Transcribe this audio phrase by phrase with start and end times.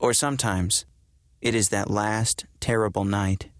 [0.00, 0.86] Or sometimes
[1.42, 3.50] it is that last terrible night,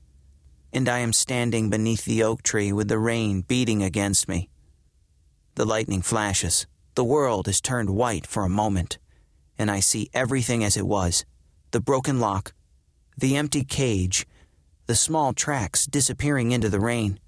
[0.72, 4.48] and I am standing beneath the oak tree with the rain beating against me.
[5.56, 8.98] The lightning flashes, the world is turned white for a moment,
[9.58, 11.26] and I see everything as it was
[11.72, 12.54] the broken lock,
[13.18, 14.26] the empty cage,
[14.86, 17.20] the small tracks disappearing into the rain.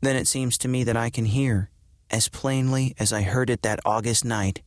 [0.00, 1.70] Then it seems to me that I can hear,
[2.10, 4.62] as plainly as I heard it that August night,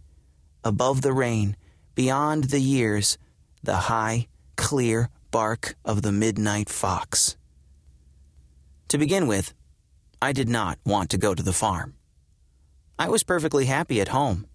[0.63, 1.57] above the rain,
[1.95, 3.17] beyond the years,
[3.63, 7.35] the high, clear bark of the midnight fox.
[8.89, 9.53] To begin with,
[10.21, 11.95] I did not want to go to the farm.
[12.97, 14.47] I was perfectly happy at home.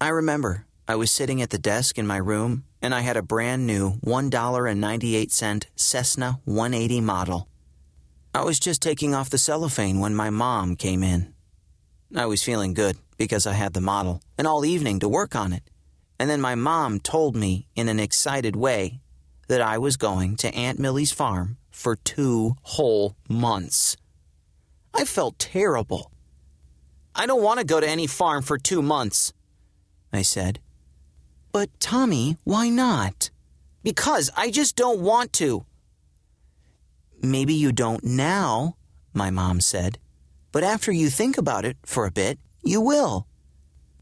[0.00, 3.22] I remember I was sitting at the desk in my room and I had a
[3.22, 7.48] brand new $1.98 Cessna 180 model.
[8.34, 11.32] I was just taking off the cellophane when my mom came in.
[12.14, 15.52] I was feeling good because I had the model and all evening to work on
[15.52, 15.62] it.
[16.18, 19.00] And then my mom told me in an excited way
[19.48, 23.96] that I was going to Aunt Millie's farm for two whole months.
[24.94, 26.10] I felt terrible.
[27.14, 29.32] I don't want to go to any farm for two months,
[30.12, 30.60] I said.
[31.52, 33.30] But, Tommy, why not?
[33.82, 35.66] Because I just don't want to.
[37.22, 38.76] Maybe you don't now,
[39.12, 39.98] my mom said.
[40.52, 43.26] But after you think about it for a bit, you will.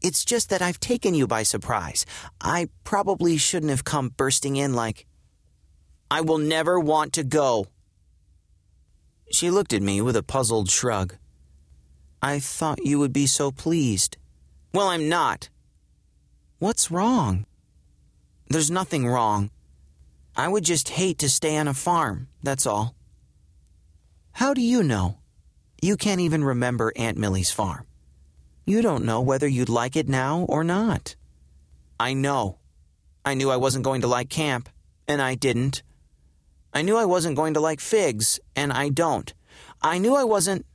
[0.03, 2.05] It's just that I've taken you by surprise.
[2.41, 5.05] I probably shouldn't have come bursting in like,
[6.11, 7.67] I will never want to go.
[9.31, 11.15] She looked at me with a puzzled shrug.
[12.21, 14.17] I thought you would be so pleased.
[14.73, 15.49] Well, I'm not.
[16.59, 17.45] What's wrong?
[18.49, 19.51] There's nothing wrong.
[20.35, 22.93] I would just hate to stay on a farm, that's all.
[24.33, 25.19] How do you know?
[25.81, 27.85] You can't even remember Aunt Millie's farm.
[28.65, 31.15] You don't know whether you'd like it now or not.
[31.99, 32.59] I know.
[33.25, 34.69] I knew I wasn't going to like camp,
[35.07, 35.83] and I didn't.
[36.73, 39.33] I knew I wasn't going to like figs, and I don't.
[39.81, 40.65] I knew I wasn't.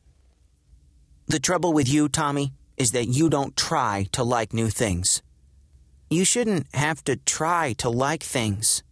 [1.26, 5.22] The trouble with you, Tommy, is that you don't try to like new things.
[6.10, 8.82] You shouldn't have to try to like things.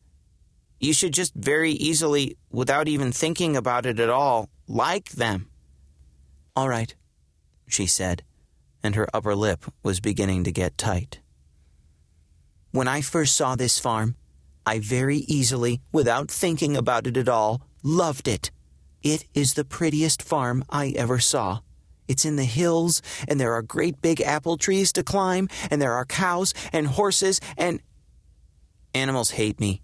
[0.80, 5.48] You should just very easily, without even thinking about it at all, like them.
[6.54, 6.94] All right,
[7.66, 8.22] she said,
[8.86, 11.18] and her upper lip was beginning to get tight.
[12.70, 14.14] When I first saw this farm,
[14.64, 18.50] I very easily, without thinking about it at all, loved it.
[19.02, 21.60] It is the prettiest farm I ever saw.
[22.08, 25.92] It's in the hills, and there are great big apple trees to climb, and there
[25.92, 27.80] are cows and horses and.
[28.94, 29.82] Animals hate me.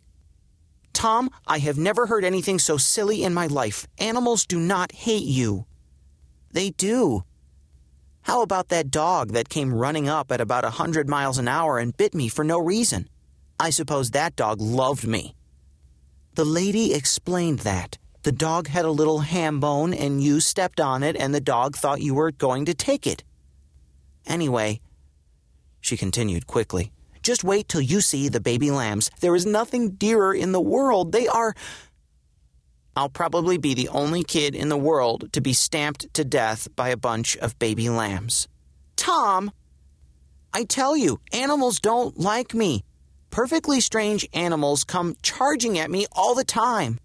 [0.92, 3.88] Tom, I have never heard anything so silly in my life.
[3.98, 5.66] Animals do not hate you.
[6.52, 7.24] They do.
[8.22, 11.78] How about that dog that came running up at about a hundred miles an hour
[11.78, 13.08] and bit me for no reason?
[13.58, 15.34] I suppose that dog loved me.
[16.34, 17.98] The lady explained that.
[18.22, 21.76] The dog had a little ham bone, and you stepped on it, and the dog
[21.76, 23.24] thought you were going to take it.
[24.26, 24.80] Anyway,
[25.80, 29.10] she continued quickly, just wait till you see the baby lambs.
[29.20, 31.12] There is nothing dearer in the world.
[31.12, 31.54] They are.
[32.96, 36.90] I'll probably be the only kid in the world to be stamped to death by
[36.90, 38.48] a bunch of baby lambs.
[38.96, 39.50] Tom!
[40.52, 42.84] I tell you, animals don't like me.
[43.30, 46.98] Perfectly strange animals come charging at me all the time.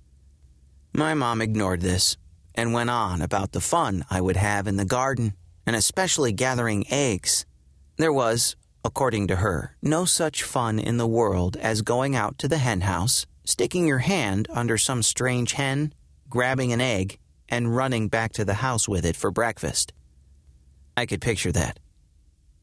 [0.94, 2.18] My mom ignored this
[2.54, 6.86] and went on about the fun I would have in the garden, and especially gathering
[6.92, 7.46] eggs.
[7.96, 12.48] There was, according to her, no such fun in the world as going out to
[12.50, 15.94] the hen house, sticking your hand under some strange hen,
[16.30, 19.94] grabbing an egg, and running back to the house with it for breakfast.
[20.98, 21.80] I could picture that.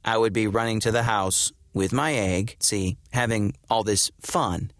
[0.04, 4.70] I would be running to the house with my egg, see, having all this fun,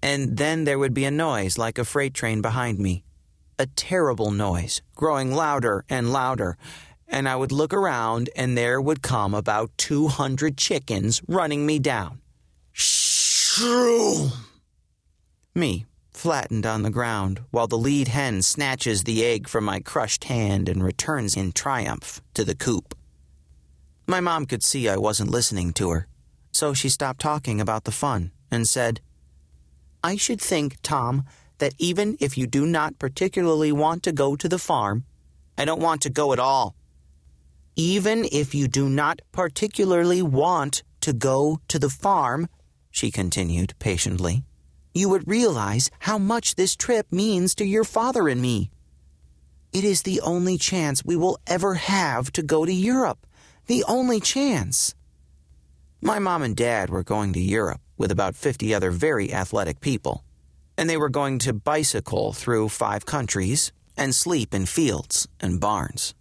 [0.00, 3.02] and then there would be a noise like a freight train behind me.
[3.58, 6.56] A terrible noise, growing louder and louder.
[7.08, 12.20] And I would look around, and there would come about 200 chickens running me down.
[12.74, 14.32] Shroom!
[15.54, 20.24] Me, flattened on the ground, while the lead hen snatches the egg from my crushed
[20.24, 22.96] hand and returns in triumph to the coop.
[24.06, 26.08] My mom could see I wasn't listening to her,
[26.50, 29.00] so she stopped talking about the fun and said,
[30.02, 31.24] I should think, Tom,
[31.58, 35.04] that even if you do not particularly want to go to the farm,
[35.56, 36.74] I don't want to go at all.
[37.76, 42.48] Even if you do not particularly want to go to the farm,
[42.90, 44.42] she continued patiently,
[44.94, 48.70] you would realize how much this trip means to your father and me.
[49.72, 53.26] It is the only chance we will ever have to go to Europe.
[53.66, 54.94] The only chance.
[56.00, 60.22] My mom and dad were going to Europe with about 50 other very athletic people.
[60.78, 66.14] And they were going to bicycle through five countries and sleep in fields and barns.